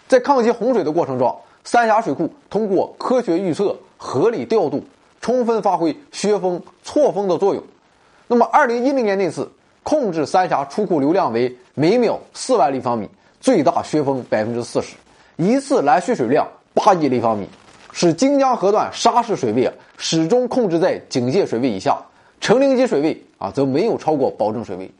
[0.07, 4.83] 在抗击洪水的过程中，三峡水库通过科学预测、合理调度，
[5.21, 7.63] 充分发挥削峰错峰的作用。
[8.27, 13.09] 那么2010年那次控制三峡出库流量为每秒4万立方米，
[13.41, 14.83] 最大削峰40%，
[15.37, 17.49] 一次来蓄水量8亿立方米。
[17.91, 21.97] 使荆江河段沙市水位始终控制在警戒水位以下，
[22.39, 24.91] 成陵矶水位啊则没有超过保证水位，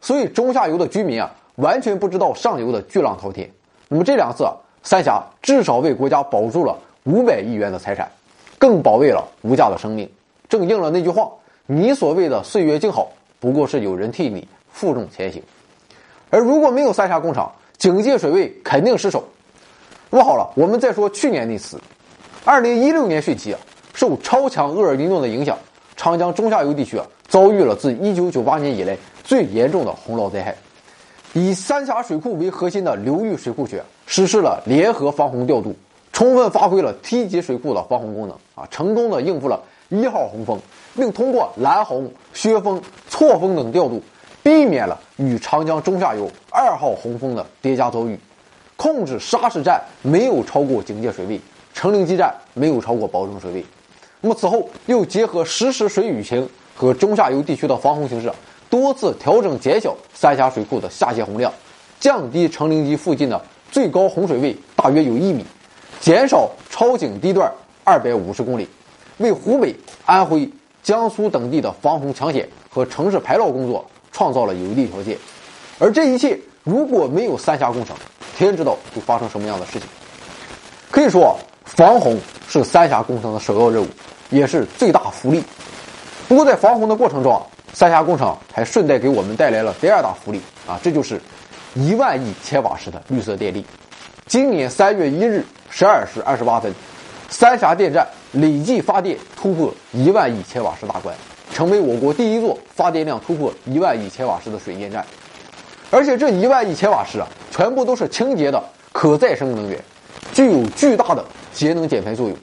[0.00, 3.50] 所以中下游的居民啊完全不知道上游的巨浪滔天。
[3.88, 8.10] 那么这两次啊，三峡至少为国家保住了五百亿元的财产，
[8.58, 10.08] 更保卫了无价的生命，
[10.48, 11.30] 正应了那句话：
[11.66, 13.08] 你所谓的岁月静好，
[13.40, 15.42] 不过是有人替你负重前行。
[16.30, 19.24] 而如果没有三峡工厂，警戒水位肯定失守。
[20.10, 21.80] 那么好了，我们再说去年那次。
[22.44, 23.58] 二零一六年汛期啊，
[23.94, 25.56] 受超强厄尔尼诺的影响，
[25.96, 28.96] 长江中下游地区啊遭遇了自一九九八年以来
[29.28, 30.56] 最严重的洪涝灾害。
[31.34, 35.76] 以三峡水库为核心的流域水库群实施了联合防洪调度，
[36.14, 40.58] 充分发挥了梯级水库的防洪功能啊，成功的应付了一号洪峰，
[40.96, 44.02] 并通过拦洪、削峰、错峰等调度，
[44.42, 48.18] 避免了与长江中下游二号洪峰的叠加遭遇，
[48.78, 51.38] 控制沙市站没有超过警戒水位。
[51.74, 53.64] 成陵基站没有超过保证水位，
[54.22, 58.32] 那么此后又结合实时水雨情和中下游地区的防洪形势，
[58.70, 61.52] 多次调整减小三峡水库的下泄洪量，
[62.00, 65.44] 降低成陵矶附近的最高洪水位大约有一米，
[66.00, 67.52] 减少超警地段
[67.84, 68.68] 二百五十公里，
[69.18, 70.50] 为湖北、安徽、
[70.82, 75.16] 江苏等地的防洪抢险和城市排涝工作创造了有利条件。
[75.78, 77.96] 而这一切如果没有三峡工程，
[78.36, 79.88] 天知道会发生什么样的事情。
[80.90, 81.36] 可以说。
[81.64, 83.86] 防洪是三峡工程的首要任务，
[84.30, 85.44] 也是最大福利。
[86.26, 87.42] 不过，在防洪的过程中啊，
[87.78, 91.20] 三峡工程还顺带给我们带来了第二大福利啊，这就是
[91.74, 93.64] 一万亿千瓦时的绿色电力。
[94.26, 96.74] 今年三月一日十二时二十八分，
[97.28, 101.14] 三峡电站累计发电突破一万亿千瓦时大关，
[101.52, 105.06] 成为我国第一座发电量突破一万亿千瓦时的水电站。
[105.92, 108.60] 而且这一万亿千瓦时啊，全部都是清洁的
[108.90, 109.80] 可再生能源。
[110.32, 112.36] 具有巨大的节能减排作用，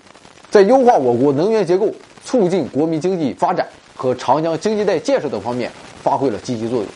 [0.50, 1.92] 在优化我国能源结构、
[2.24, 5.72] 促进国民经济发展和长江经济带建设等方面
[6.04, 6.88] 发挥了积极作用。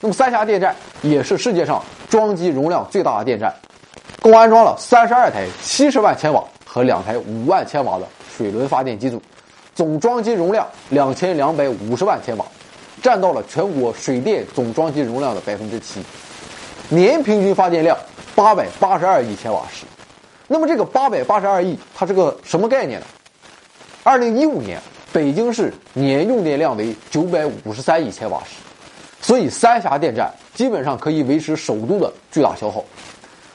[0.00, 3.54] 那么，三峡电站也是世界上装机容量最大的电站，
[4.20, 9.22] 共安装了三十二台七十万千瓦和两台五万千瓦的水轮发电机组，
[9.74, 12.44] 总装机容量两千两百五十万千瓦，
[13.00, 16.02] 占到了全国水电总装机容量的百分之七，
[16.88, 17.96] 年平均发电量
[18.34, 19.84] 八百八十二亿千瓦时。
[20.48, 23.06] 那么这个八百八十二亿，它是个什么概念呢？
[24.02, 24.80] 二零一五年，
[25.12, 28.56] 北京市年用电量为九百五十三亿千瓦时，
[29.20, 32.82] 所以三峡电站基本上可以维持首都的巨大消耗。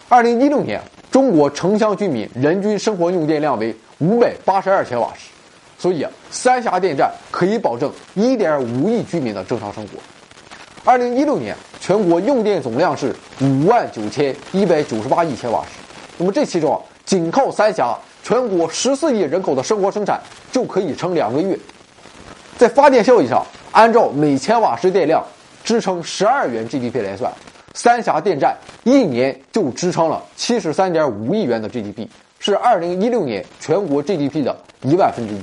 [0.08, 5.32] 二零一六年，中国城乡居民人均生活用电量为五百八十二千瓦时，
[5.80, 9.94] 所以，三峡电站可以保证一点五亿居民的正常生活。
[10.84, 15.70] 二零一六年，全国用电总量是五万九千一百九十八亿千瓦时。
[16.20, 20.20] 那么这其中啊，仅靠三峡，全国十四亿人口的生活生产
[20.52, 21.58] 就可以撑两个月。
[22.58, 25.24] 在发电效益上，按照每千瓦时电量
[25.64, 27.32] 支撑十二元 GDP 来算，
[27.74, 32.06] 三峡电站一年就支撑了七十三点五亿元的 GDP，
[32.38, 35.42] 是二零一六年全国 GDP 的一万分之一。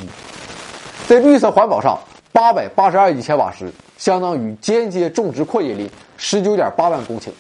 [1.08, 1.98] 在绿色环保上，
[2.32, 7.30] 八百八十二亿千瓦时相当于间接种植阔叶林十九点八万公顷，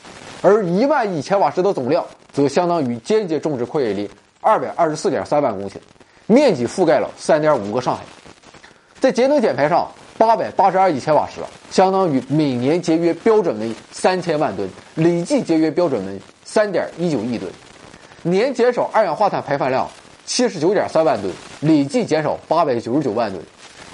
[0.40, 2.02] 而一万亿千瓦时的总量。
[2.32, 4.10] 则相当于间接种植阔叶林
[4.44, 5.76] 二百二十四点三万公顷，
[6.26, 8.02] 面积覆盖了三点五个上海。
[9.00, 17.50] 在节能减排上，八百八十二亿千瓦时相当于每年节约标准煤三千万吨，累计节约标准煤三点一九亿吨，
[18.20, 19.88] 年减少二氧化碳排放量
[20.26, 23.42] 七十九点三万吨，累计减少八百九十九万吨，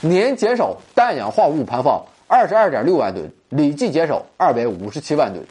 [0.01, 5.47] 年减少氮氧化物排放二十二点六万吨，累计减少二百五十七万吨。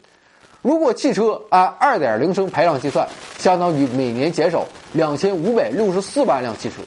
[0.62, 6.82] 如果汽车按二点零升排量计算，相当于每年减少两千五百六十四万辆汽车，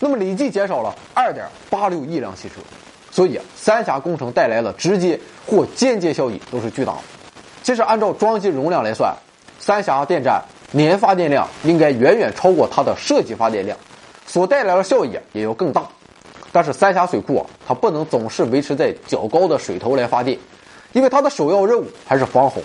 [0.00, 2.54] 那么累计减少了二点八六亿辆汽车。
[3.12, 6.98] 所以，三峡工程带来了直接或间接效益都是巨大的。
[7.62, 9.14] 其实按照装机容量来算，
[9.60, 13.78] 三峡电站年发电量应该远远超过它的设计发电量，
[14.26, 15.86] 所带来的效益也要更大。
[16.50, 20.36] 但是三峡水库啊，它不能总是维持在较高的水头来发电，
[20.92, 22.60] 因为它的首要任务还是防洪。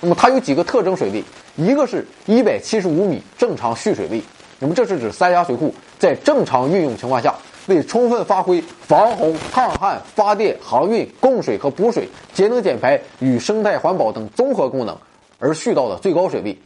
[0.00, 1.24] 那么它有几个特征水位，
[1.56, 4.22] 一个是一百七十五米正常蓄水位，
[4.60, 7.34] 那么这是指三峡水库在正常运用情况下，
[7.66, 14.96] 为充分发挥防洪、抗旱、发电、航运、供水和补水、节能减排与生态环保等综合功能
[15.40, 16.56] 而蓄到的最高水位。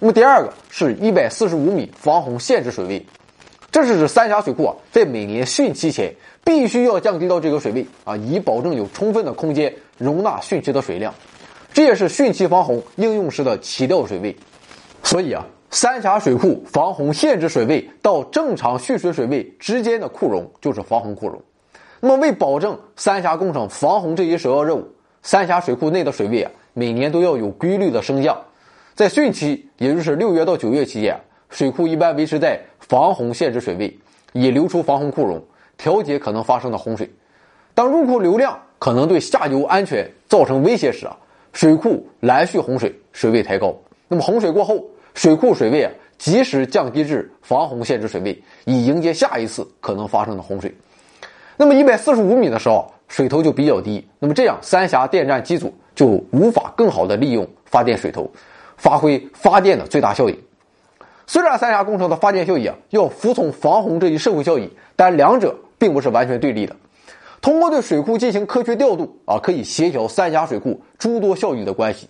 [0.00, 3.06] 那么第二个是一百四十五米防洪限制水位，
[3.70, 11.14] 这是指三峡水库啊在每年汛期前必须要降低到这个水位啊，以保证有充分的空间容纳汛期的水量。
[11.74, 14.36] 这也是汛期防洪应用时的起调水位，
[15.02, 21.40] 所以啊，三峡水库防洪限制水位到正常蓄水水位之间的库容就是防洪库容。
[22.00, 24.86] 那么，为保证三峡工程防洪这一首要任务，
[25.22, 28.36] 三峡水库内的水位啊，每年都要有规律的升降。
[28.94, 33.96] 在汛期，也就是六月到九月期间，水库一般维持在防洪限制水位，
[34.34, 35.42] 以留出防洪库容，
[35.78, 37.10] 调节可能发生的洪水。
[37.72, 41.16] 当入库流量可能对下游安全造成威胁时啊。
[41.52, 43.76] 水库拦蓄洪水，水位抬高。
[44.08, 44.84] 那么洪水过后，
[45.14, 50.74] 水库水位啊及时降低至防洪限制水位，以迎接下一次可能发生的洪水。
[51.56, 58.30] 那么一百四十五米的时候，水头就比较低，那么这样三峡电站机组就无法更好的利用发电水头，
[58.76, 60.38] 发挥发电的最大效益。
[61.26, 66.74] 虽然三峡工程的发电效益啊要服从防洪这一社会效益，但两者并不是完全对立的。
[67.42, 72.08] 通过对水库进行科学调度啊，可以协调三峡水库诸多效益的关系。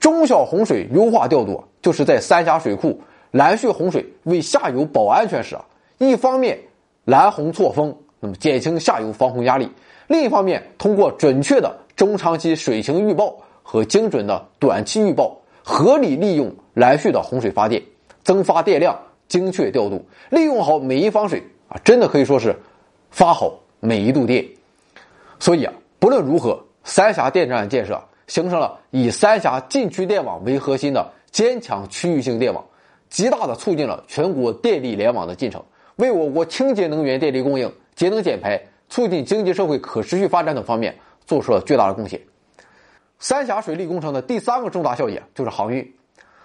[0.00, 5.64] 中小洪水优化调度啊就是在三峡水库拦蓄洪水为下游保安全时啊，
[5.98, 6.58] 一方面
[7.04, 9.66] 拦洪错峰，那么减轻下游防洪压力；
[10.08, 17.80] 另一方面，通过准确的中长期水情预报和精准的短期预报，合理利用拦蓄的洪水发电，
[18.24, 22.56] 增发电量，精确调度，利用好每一方水啊，真的可以说是
[23.10, 23.60] 发好。
[23.80, 24.44] 每一度电，
[25.38, 32.64] 所以啊，不论如何，三峡电站建设形成了以三峡禁区电网为核心的坚强区域性电网，
[33.08, 35.62] 极大的促进了全国电力联网的进程，
[35.96, 42.20] 为我国清洁能源电力供应、节能减排、促进经济社会可持续发展等方面做出了巨大的贡献。
[43.20, 45.94] 三峡水利工程的第三个重大效益就是航运。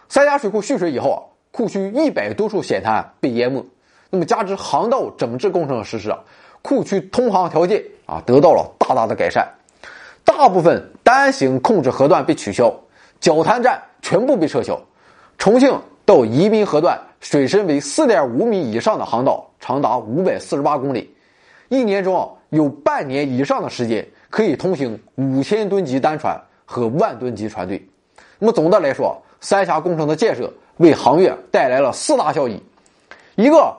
[0.07, 1.19] 三峡水库蓄水以后啊，
[1.51, 3.63] 库区一百多处险滩被淹没，
[4.09, 6.19] 那么加之航道整治工程的实施啊。
[6.63, 9.45] 库区通航条件啊得到了大大的改善，
[10.23, 12.73] 大部分单行控制河段被取消，
[13.19, 14.81] 绞滩站全部被撤销。
[15.37, 21.13] 重庆到宜宾河段水深为四点五米以上的航道长达五百四十八公里，
[21.67, 27.85] 一年中啊有半年以上的时间可以通行五千吨级单船和万吨级船队。
[28.39, 32.57] 那么总的来说，三峡工程的建设为航运带来了四大效益：
[33.35, 33.75] 一个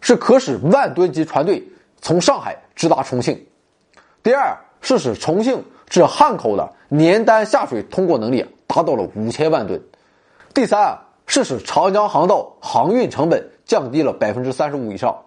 [0.00, 1.62] 是可使万吨级船队。
[2.04, 3.46] 从上海直达重庆，
[4.22, 9.82] 第二是使重庆至汉口的年单下水通过能力达到了五千万吨，
[10.52, 15.18] 第三是使长江航道航运成本降低了百分之三十五以上，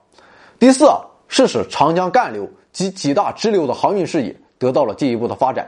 [0.60, 5.68] 第四啊是使长江干流及几大支流的航运事业得到了进一步的发展，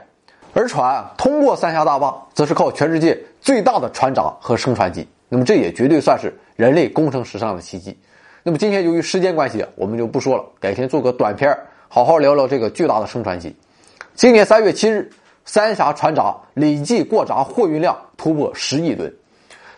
[0.54, 7.98] 而船通过三峡大坝，则是靠全世界最大的船闸和升船机，那么这也绝对算是人类工程史上的奇迹。
[8.42, 11.54] 那么今天由于时间关系，我们就不说了，改天做个短片
[11.88, 13.54] 好好聊聊这个巨大的升船机。
[14.14, 15.10] 今年三月七日，
[15.44, 19.14] 三峡船闸累计过闸货运量突破十亿吨。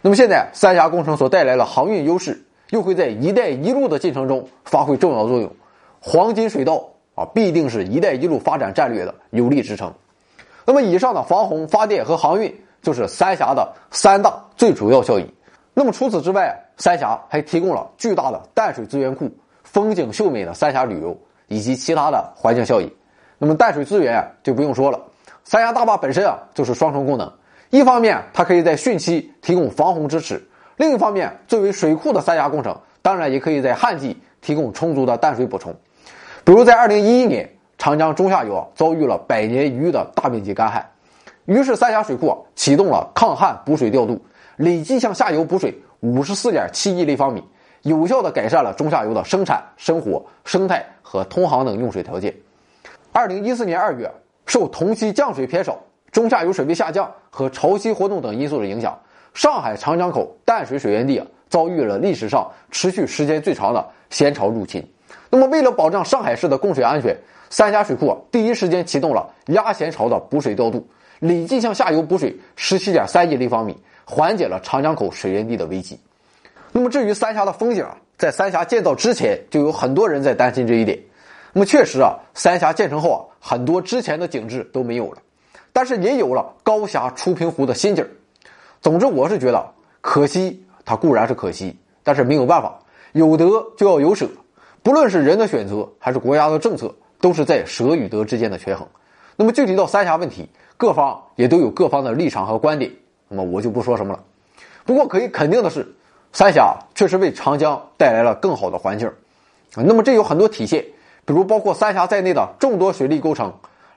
[0.01, 5.51] 那么现在三峡工程所带来的航运优势，又会在“一带一路”的进程中发挥重要作用。
[5.99, 9.93] 黄金水道啊，必定是一带一路发展战略的有力支撑。
[10.65, 15.27] 那么以上的防洪、发电和航运，就是三峡的三大最主要效益。
[15.75, 19.31] 那么除此之外，三峡还提供了巨大的淡水资源库、
[19.63, 21.17] 风景秀美的三峡旅游
[21.47, 22.93] 以及其他的环境效益。
[23.39, 25.01] 那么淡水资源就不用说了，
[25.45, 27.33] 三峡大坝本身啊就是双重功能：
[27.71, 30.37] 一方面它可以在汛期提供防洪支持；
[30.77, 35.73] 另一方面，作为水库的三峡工程，当然也可以在旱季提供充足的淡水补充。
[36.43, 40.85] 比如在2011年，长江中下游啊遭遇了百年一遇的大面积干旱，
[41.45, 44.21] 于是三峡水库啊启动了抗旱补水调度。
[44.57, 47.41] 累计向下游补水五十四点七亿立方米，
[47.83, 52.35] 有效的改善了中下游的生产、生活、生态和通航等用水条件。
[53.13, 54.11] 二零一四年二月，
[54.45, 55.79] 受同期降水偏少、
[56.11, 58.99] 中下游水位下降和潮汐活动等因素的影响，
[59.33, 64.85] 上海长江口淡水水源地遭遇了历史上持续时间最长的咸潮入侵。
[65.31, 67.17] 那么，为了保障上海市的供水安全，
[67.49, 70.85] 三峡水库第一时间启动了压咸潮的补水调度，
[71.21, 73.77] 累计向下游补水十七点三亿立方米。
[74.05, 75.99] 缓解了长江口水源地的危机。
[76.73, 80.99] 那么至于三峡的风景啊，在三峡建造之前就有很多人在担心这一点。
[81.53, 85.19] 那么确实啊，三峡建成后啊，很多之前的景致都没有了，
[85.73, 88.09] 但是也有了高峡出平湖的新景
[88.81, 92.79] 总之，我是觉得可惜，它固然是可惜，但是没有办法，
[93.13, 93.45] 有得
[93.77, 94.27] 就要有舍。
[94.83, 98.89] 不论是人的选择，还是国家的政策，都是在舍与得之间的权衡。
[99.37, 102.91] 那么具体到三峡问题，各方也都有各方的立场和观点，
[103.33, 104.23] 那么我就不说什么了。
[104.85, 105.87] 不过可以肯定的是，
[106.35, 109.11] 三峡确实为长江带来了更好的环境。
[109.75, 110.85] 那么这有很多体现，
[111.25, 113.51] 比如包括三峡在内的众多水利工程，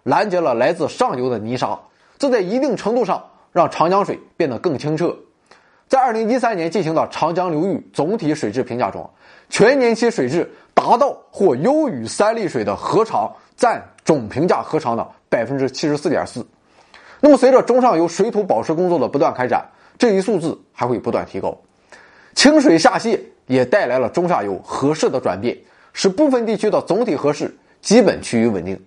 [0.04, 1.78] 拦截了来自上游的泥沙，
[2.18, 3.22] 这在一定程度上
[3.52, 5.14] 让长江水变得更清澈。
[5.90, 9.10] 在二零一三年进行的长江流域总体水质评价中，
[9.50, 16.46] 全年期水质达到或优于三利水的河长占总评价河长的百分之七十四点四。
[17.26, 19.68] 那么，随着中上游水土保持工作的不断开展，
[19.98, 21.58] 这一数字还会不断提高。
[22.36, 25.58] 清水下泄也带来了中下游河势的转变，
[25.92, 27.52] 使部分地区的总体河势
[27.82, 28.80] 基本趋于稳定。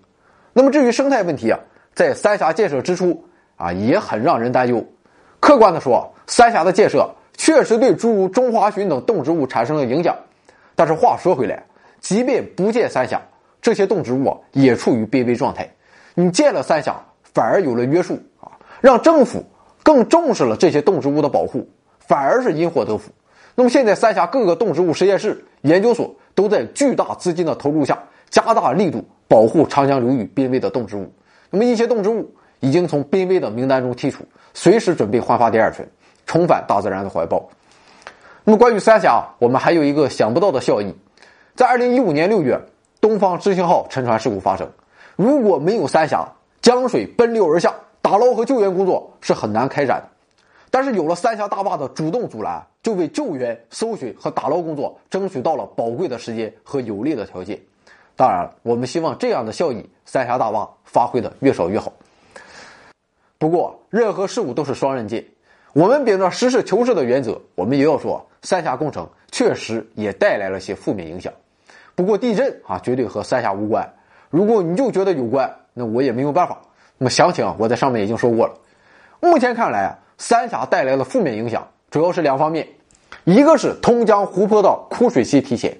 [0.53, 1.59] 那么，至于生态问题啊，
[1.97, 3.21] 在三峡建设之初
[3.57, 4.87] 啊，也很让人担忧。
[5.41, 10.17] 客观的说，三峡的建设确实对诸如中华鲟等动植物产生了影响。
[10.77, 11.61] 但是话说回来，
[11.99, 13.21] 即便不建三峡，
[13.61, 15.69] 这些动植物啊也处于濒危状态。
[16.15, 18.21] 你建了三峡，反而有了约束，
[18.81, 19.45] 让政府
[19.83, 21.69] 更重视了这些动植物的保护，
[21.99, 23.11] 反而是因祸得福。
[23.55, 27.99] 那么现在，三峡各个动植物实验室、研究所都在巨大资金的投入下，
[28.31, 31.13] 加大力度保护长江流域濒危的动植物。
[31.51, 34.25] 那么一些动植物已经从濒危的名单中剔除。
[34.55, 35.89] 随时准备焕发第二春，
[36.27, 37.49] 重返大自然的怀抱。
[38.45, 40.95] 那么，关于三峡，我们还有一个想不到的效益。
[41.57, 42.61] 在二零一五年六月，
[43.01, 44.71] 东方之星号沉船事故发生。
[45.17, 46.29] 如果没有三峡，
[46.63, 47.75] 江水奔流而下，
[48.09, 50.09] 打捞和救援工作是很难开展的。
[50.71, 57.61] 但是，有了三峡大坝的主动阻拦，就为救援、搜寻和打捞工作争取到了宝贵的时间和有利的条件。
[58.17, 61.93] 当然了，我们希望这样的效益，三峡大坝发挥的越少越好。
[63.37, 65.23] 不过，任何事物都是双刃剑。
[65.75, 71.31] 我们秉着实事求是的原则，我们也要说，三峡工程确实也带来了些负面影响。
[71.95, 73.87] 不过，地震啊，绝对和三峡无关。
[74.31, 76.59] 如果你就觉得有关，那我也没有办法。
[76.99, 78.55] 那么详情我在上面已经说过了。
[79.21, 82.69] 目前看来啊，三峡带来的负面影响主要是两方面，
[83.25, 85.77] 一个是通江湖泊的枯水期提前。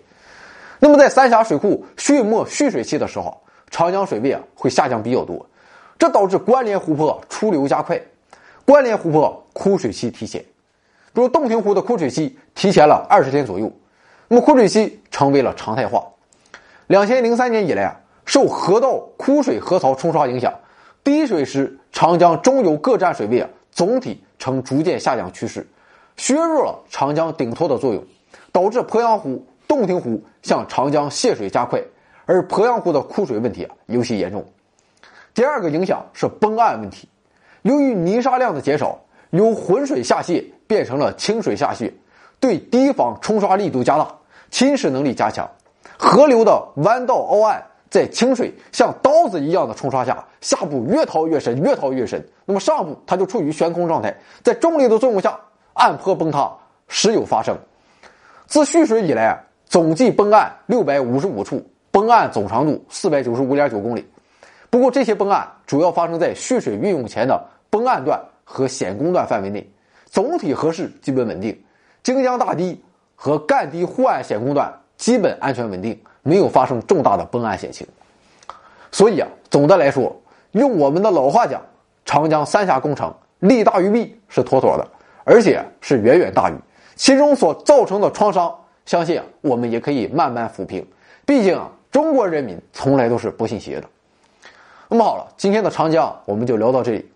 [0.81, 5.45] 那么，在三峡水库蓄末蓄水期的时候，长江水位啊会下降比较多。
[5.99, 8.01] 这导致关联湖泊出流加快，
[8.65, 10.41] 关联湖泊枯水期提前，
[11.13, 13.73] 比如洞庭湖的枯水期提前了二十天左右，
[14.29, 16.05] 那么枯水期成为了常态化。
[16.87, 20.55] 两千零三年以来啊，受河道枯水河槽冲刷影响，
[21.05, 25.67] 低水时长江中游各站水位啊总体呈逐渐下降趋势，
[26.17, 28.05] 削弱了长江顶托的作用，
[28.53, 31.83] 导致鄱阳湖、洞庭湖向长江泄水加快，
[32.27, 34.45] 而鄱阳湖的枯水问题啊尤其严重。
[35.35, 37.09] 第二个影响是崩岸问题，
[37.63, 38.99] 由于泥沙量的减少，
[39.31, 41.95] 由浑水下泄变成了清水下泄，
[42.41, 44.13] 对堤防冲刷力度加大，
[44.51, 45.49] 侵蚀能力加强，
[45.97, 55.39] 河流的弯道凹岸在清水像刀子一样的冲刷下，下部越掏越深，越掏越深，那么上部它就处于悬空状态，在重力的作用下，
[55.75, 56.53] 岸坡崩塌
[56.87, 57.57] 时有发生。
[58.47, 64.07] 自蓄水以来，总计崩岸六百五十五处，崩岸总长度四百九十五点九公里。
[64.71, 69.67] 不过，这些崩岸主要发生在蓄水运用前的崩岸段和险工段范围内，
[70.07, 71.59] 总体河势基本稳定。
[72.03, 72.83] 荆江大堤
[73.15, 77.87] 和干堤护岸险工段基本安全稳定，没有发生重大的崩岸险情。
[78.91, 80.15] 所以啊，总的来说，
[80.53, 81.61] 用我们的老话讲，
[82.05, 84.87] 长江三峡工程利大于弊是妥妥的，
[85.25, 86.55] 而且是远远大于
[86.97, 88.55] 其中所造成的创伤。
[88.87, 90.87] 相信，我们也可以慢慢抚平。
[91.27, 93.87] 毕竟啊，中国人民从来都是不信邪的。
[94.89, 97.07] 那么好了，今天的长江我们就聊到这里。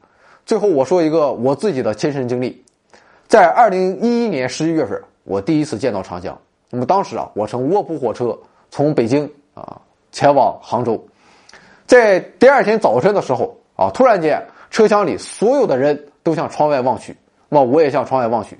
[0.45, 2.63] 最后我说一个我自己的亲身经历，
[3.27, 6.39] 在二零一一年十一月份，我第一次见到长江。
[6.69, 8.39] 那么当时啊，我乘卧铺火车
[8.73, 11.01] 从北京啊前往杭州，
[11.87, 17.17] 在第二天早晨的时候啊，突然间车厢里所有的人都向窗外望去，
[17.49, 18.59] 那我也向窗外望去，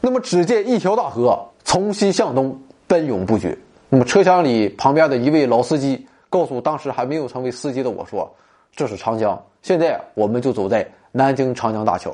[0.00, 3.56] 那么只见一条大河从西向东奔涌不绝。
[3.88, 6.04] 那么车厢里旁边的一位老司机。
[6.30, 8.28] 告诉当时还没有成为司机的我说
[8.74, 12.10] ：“这是长江，现在我们就走在南京长江大桥。”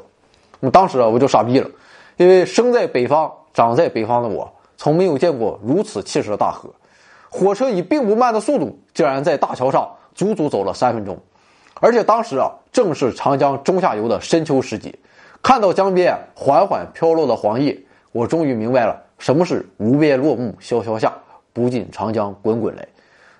[0.60, 1.66] 那么当时啊，我就傻逼了，
[2.18, 6.68] 因为生在北方、长在北方的我，从没有见过如此气势的大河。
[7.30, 11.16] 火车以并不慢的速度，竟然在大桥上足足走了三分钟，
[11.80, 14.92] 而且当时啊，正是长江中下游的深秋时节。
[15.42, 17.78] 看到江边缓缓飘落的黄叶，
[18.12, 21.14] 我终于明白了什么是“无边落木萧萧下，
[21.52, 22.86] 不尽长江滚滚来”。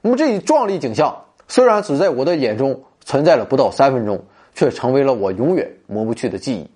[0.01, 4.24] 那么这一壮丽景象，虽然只在我的眼中存在了不到三分钟，
[4.55, 6.70] 却成为了我永远抹不去的记忆。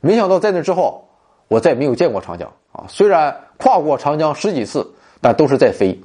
[0.00, 1.08] 没想到在那之后，
[1.48, 2.84] 我再没有见过长江啊。
[2.88, 4.90] 虽然跨过长江十几次，
[5.20, 6.00] 但都是在飞。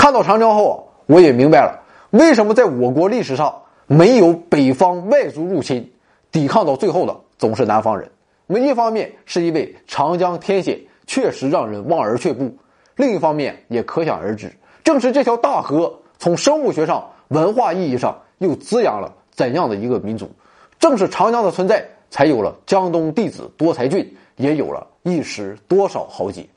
[0.00, 1.78] 看到长江后，我也明白了
[2.08, 3.54] 为什么在我国历史上
[3.86, 5.92] 没有北方外族入侵，
[6.32, 8.10] 抵抗到最后的总是南方人。
[8.46, 12.56] 那么一方面是因为长江天险确实让人望而却步，
[12.96, 14.50] 另一方面也可想而知，
[14.82, 20.30] 正是这条大河从生物学上、文化意义上又滋养了怎样的一个民族。
[20.78, 26.48] 正是长江的存在，才有了江东弟子多才俊，也有了一时多少豪杰。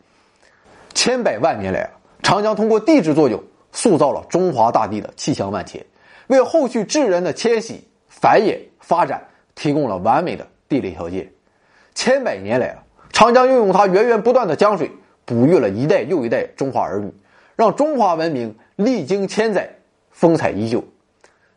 [0.93, 1.89] 千百万年来，
[2.23, 5.85] 长江通过地质作用，塑造了中华大地的气象万千，
[6.27, 11.29] 为后续智人的迁徙、繁衍、发展提供了完美的地理条件。
[11.93, 14.89] 千百年来啊，长江运用它源源不断的江水，
[15.25, 17.13] 哺育了一代又一代中华儿女，
[17.55, 19.69] 让中华文明历经千载，
[20.09, 20.83] 风采依旧。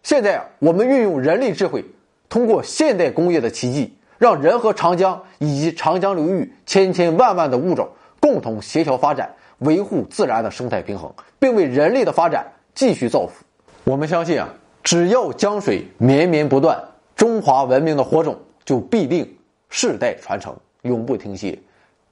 [0.03, 1.85] 现在啊，我们运用人类智慧。
[2.29, 7.89] 通过现代工业的奇迹，让人和长江以及长江流域千千万万的物种
[8.19, 13.45] 共同协调发展，维护自然的生态平衡，并为人类的发展继续造福。
[13.85, 14.49] 我们相信啊，
[14.83, 16.83] 只要江水绵绵不断，
[17.15, 19.27] 中华文明的火种就必定
[19.71, 21.59] 世代传承，永不停歇。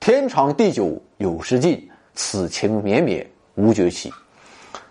[0.00, 4.12] 天长地久有时尽，此情绵绵无绝期。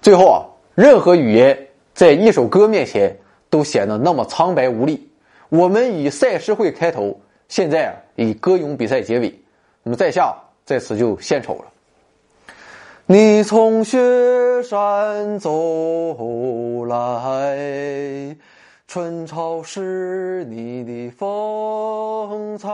[0.01, 0.43] 最后啊，
[0.75, 1.57] 任何语言
[1.93, 3.15] 在一首歌面前
[3.49, 5.09] 都显得那么苍白无力。
[5.49, 9.33] 我们以赛诗会开头，现在啊以歌咏比赛结尾。
[9.83, 10.35] 那么在下
[10.65, 11.65] 在此就献丑了。
[13.05, 13.99] 你从雪
[14.63, 18.33] 山走来，
[18.87, 22.69] 春潮是你的风采。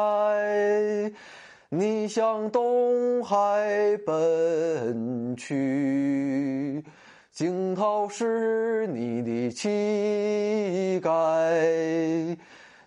[1.69, 6.83] 你向东海奔去，
[7.31, 11.09] 惊涛是你的气概。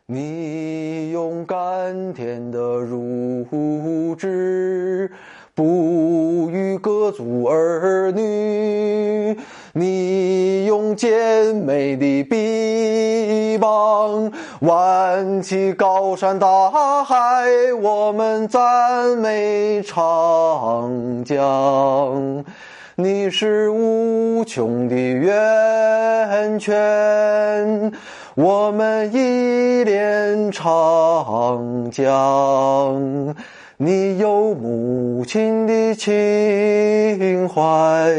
[0.07, 5.11] 你用甘甜的乳汁
[5.55, 9.36] 哺育各族儿女，
[9.74, 17.44] 你用健美的臂膀挽起高山大海，
[17.82, 22.42] 我们赞美长江。
[22.94, 27.92] 你是无穷的源泉。
[28.34, 33.34] 我们依恋长江，
[33.84, 38.12] 你有母亲的情怀。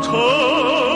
[0.00, 0.95] 城。